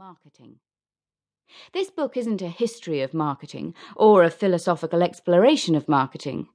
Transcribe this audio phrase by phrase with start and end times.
[0.00, 0.56] marketing.
[1.74, 6.46] This book isn't a history of marketing or a philosophical exploration of marketing.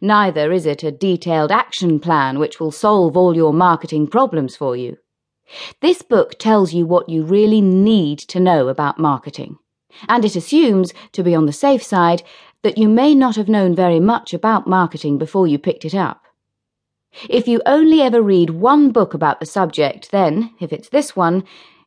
[0.00, 4.76] Neither is it a detailed action plan which will solve all your marketing problems for
[4.76, 4.98] you.
[5.80, 9.56] This book tells you what you really need to know about marketing,
[10.08, 12.22] and it assumes, to be on the safe side,
[12.62, 16.22] that you may not have known very much about marketing before you picked it up.
[17.28, 21.42] If you only ever read one book about the subject, then, if it's this one,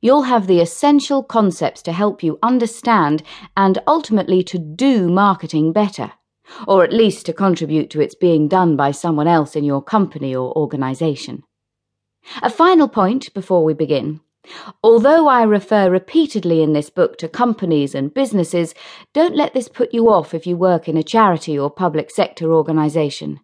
[0.05, 3.23] you'll have the essential concepts to help you understand
[3.57, 6.11] and ultimately to do marketing better,
[6.67, 10.35] or at least to contribute to its being done by someone else in your company
[10.35, 11.41] or organisation.
[12.43, 14.21] A final point before we begin.
[14.83, 18.75] Although I refer repeatedly in this book to companies and businesses,
[19.11, 22.53] don't let this put you off if you work in a charity or public sector
[22.53, 23.39] organisation.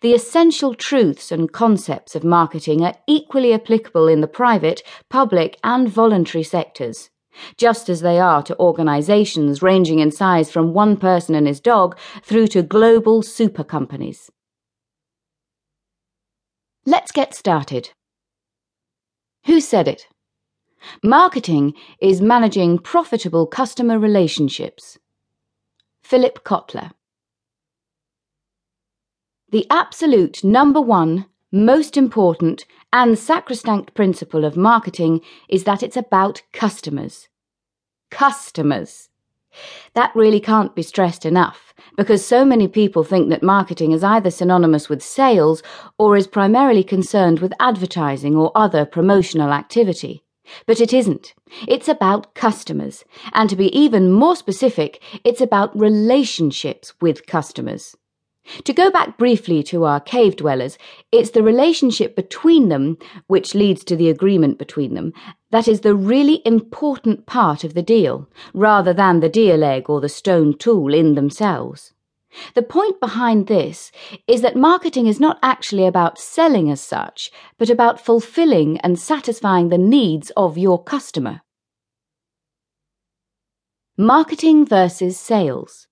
[0.00, 5.88] The essential truths and concepts of marketing are equally applicable in the private, public, and
[5.88, 7.10] voluntary sectors,
[7.56, 11.98] just as they are to organisations ranging in size from one person and his dog
[12.22, 14.30] through to global super companies.
[16.86, 17.90] Let's get started.
[19.46, 20.06] Who said it?
[21.02, 24.98] Marketing is managing profitable customer relationships.
[26.02, 26.92] Philip Kotler.
[29.54, 36.42] The absolute number one, most important, and sacrosanct principle of marketing is that it's about
[36.52, 37.28] customers.
[38.10, 39.10] Customers.
[39.92, 44.28] That really can't be stressed enough, because so many people think that marketing is either
[44.28, 45.62] synonymous with sales
[45.98, 50.24] or is primarily concerned with advertising or other promotional activity.
[50.66, 51.32] But it isn't.
[51.68, 57.94] It's about customers, and to be even more specific, it's about relationships with customers.
[58.64, 60.76] To go back briefly to our cave dwellers,
[61.10, 65.12] it's the relationship between them, which leads to the agreement between them,
[65.50, 70.00] that is the really important part of the deal, rather than the deal egg or
[70.00, 71.94] the stone tool in themselves.
[72.54, 73.92] The point behind this
[74.26, 79.68] is that marketing is not actually about selling as such, but about fulfilling and satisfying
[79.68, 81.42] the needs of your customer.
[83.96, 85.86] Marketing versus sales.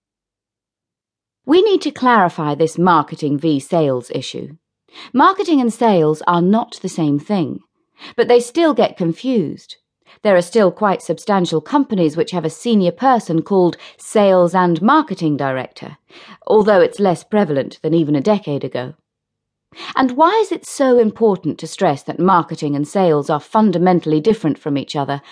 [1.45, 4.57] We need to clarify this marketing v sales issue.
[5.13, 7.61] Marketing and sales are not the same thing,
[8.15, 9.77] but they still get confused.
[10.23, 15.37] There are still quite substantial companies which have a senior person called Sales and Marketing
[15.37, 15.97] Director,
[16.47, 18.95] although it's less prevalent than even a decade ago.
[19.97, 24.59] And why is it so important to stress that marketing and sales are fundamentally different
[24.59, 25.23] from each other?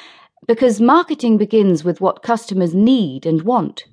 [0.48, 3.84] Because marketing begins with what customers need and want.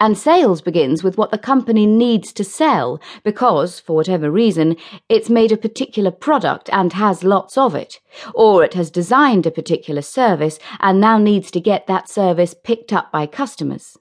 [0.00, 4.76] And sales begins with what the company needs to sell because, for whatever reason,
[5.08, 8.00] it's made a particular product and has lots of it,
[8.34, 12.92] or it has designed a particular service and now needs to get that service picked
[12.92, 13.96] up by customers.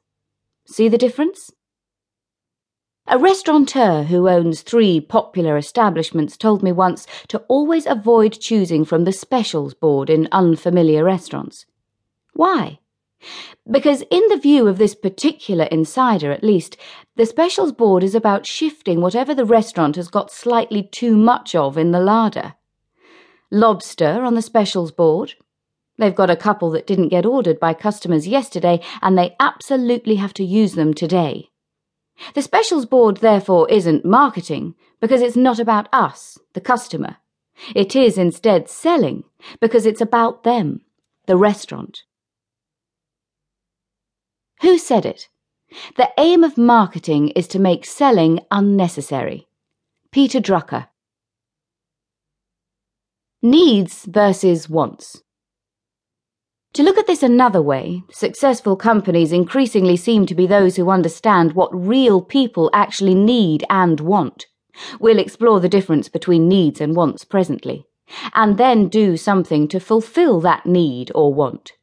[0.66, 1.52] See the difference?
[3.08, 9.04] A restaurateur who owns three popular establishments told me once to always avoid choosing from
[9.04, 11.68] the specials board in unfamiliar restaurants.
[12.34, 12.80] Why?
[13.70, 16.78] Because, in the view of this particular insider at least,
[17.16, 21.78] the specials board is about shifting whatever the restaurant has got slightly too much of
[21.78, 22.56] in the larder.
[23.52, 25.34] Lobster on the specials board.
[25.98, 30.34] They've got a couple that didn't get ordered by customers yesterday, and they absolutely have
[30.36, 31.50] to use them today.
[32.34, 37.18] The specials board, therefore, isn't marketing, because it's not about us, the customer.
[37.74, 39.24] It is instead selling,
[39.60, 40.82] because it's about them,
[41.26, 42.04] the restaurant.
[44.66, 45.30] Who said it?
[45.96, 49.48] The aim of marketing is to make selling unnecessary.
[50.12, 50.88] Peter Drucker.
[53.44, 55.22] Needs versus wants.
[56.74, 61.54] To look at this another way, successful companies increasingly seem to be those who understand
[61.54, 64.48] what real people actually need and want.
[65.00, 67.86] We'll explore the difference between needs and wants presently,
[68.34, 71.74] and then do something to fulfill that need or want.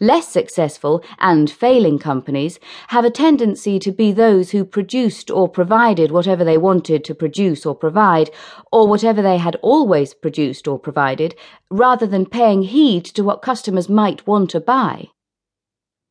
[0.00, 6.10] Less successful and failing companies have a tendency to be those who produced or provided
[6.10, 8.30] whatever they wanted to produce or provide,
[8.70, 11.34] or whatever they had always produced or provided,
[11.70, 15.08] rather than paying heed to what customers might want to buy.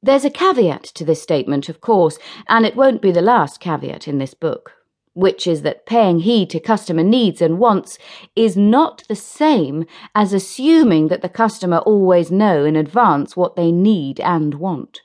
[0.02, 2.18] There's a caveat to this statement, of course,
[2.48, 4.74] and it won't be the last caveat in this book
[5.14, 7.98] which is that paying heed to customer needs and wants
[8.36, 9.86] is not the same
[10.16, 15.02] as assuming that the customer always know in advance what they need and want.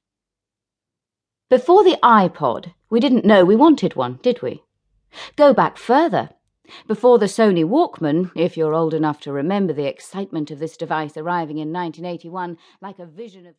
[1.50, 4.62] Before the iPod, we didn't know we wanted one, did we?
[5.36, 6.30] Go back further.
[6.86, 11.14] Before the Sony Walkman, if you're old enough to remember the excitement of this device
[11.14, 13.52] arriving in 1981 like a vision of